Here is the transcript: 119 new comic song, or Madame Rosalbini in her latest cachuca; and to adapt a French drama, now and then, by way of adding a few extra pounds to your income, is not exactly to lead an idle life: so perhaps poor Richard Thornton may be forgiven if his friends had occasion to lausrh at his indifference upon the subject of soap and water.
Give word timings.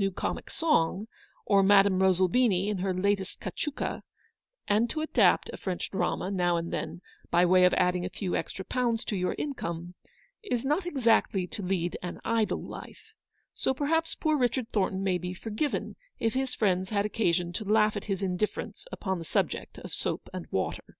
119 0.00 0.12
new 0.12 0.14
comic 0.14 0.48
song, 0.48 1.08
or 1.44 1.60
Madame 1.60 1.98
Rosalbini 2.00 2.68
in 2.68 2.78
her 2.78 2.94
latest 2.94 3.40
cachuca; 3.40 4.04
and 4.68 4.88
to 4.88 5.00
adapt 5.00 5.50
a 5.52 5.56
French 5.56 5.90
drama, 5.90 6.30
now 6.30 6.56
and 6.56 6.72
then, 6.72 7.00
by 7.32 7.44
way 7.44 7.64
of 7.64 7.74
adding 7.74 8.04
a 8.04 8.08
few 8.08 8.36
extra 8.36 8.64
pounds 8.64 9.04
to 9.04 9.16
your 9.16 9.34
income, 9.38 9.96
is 10.40 10.64
not 10.64 10.86
exactly 10.86 11.48
to 11.48 11.64
lead 11.64 11.98
an 12.00 12.20
idle 12.24 12.62
life: 12.62 13.12
so 13.54 13.74
perhaps 13.74 14.14
poor 14.14 14.38
Richard 14.38 14.68
Thornton 14.68 15.02
may 15.02 15.18
be 15.18 15.34
forgiven 15.34 15.96
if 16.20 16.34
his 16.34 16.54
friends 16.54 16.90
had 16.90 17.04
occasion 17.04 17.52
to 17.54 17.64
lausrh 17.64 17.96
at 17.96 18.04
his 18.04 18.22
indifference 18.22 18.84
upon 18.92 19.18
the 19.18 19.24
subject 19.24 19.78
of 19.80 19.92
soap 19.92 20.30
and 20.32 20.46
water. 20.52 20.96